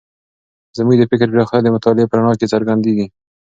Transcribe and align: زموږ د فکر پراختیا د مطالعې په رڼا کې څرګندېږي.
زموږ 0.77 0.95
د 0.99 1.03
فکر 1.11 1.27
پراختیا 1.33 1.59
د 1.63 1.67
مطالعې 1.75 2.09
په 2.09 2.15
رڼا 2.17 2.33
کې 2.39 2.51
څرګندېږي. 2.53 3.05